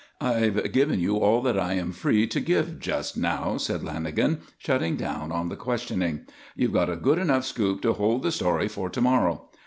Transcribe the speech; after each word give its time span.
"I've 0.19 0.71
given 0.71 0.99
you 0.99 1.17
all 1.17 1.47
I 1.47 1.73
am 1.75 1.91
free 1.91 2.25
to 2.25 2.39
give 2.39 2.79
just 2.79 3.15
now," 3.17 3.57
said 3.57 3.81
Lanagan, 3.81 4.39
shutting 4.57 4.95
down 4.95 5.31
on 5.31 5.49
the 5.49 5.55
questioning. 5.55 6.21
"You've 6.55 6.73
got 6.73 6.89
a 6.89 6.95
good 6.95 7.19
enough 7.19 7.45
scoop 7.45 7.83
to 7.83 7.93
hold 7.93 8.23
the 8.23 8.31
story 8.31 8.67
for 8.67 8.89
to 8.89 8.99
morrow. 8.99 9.49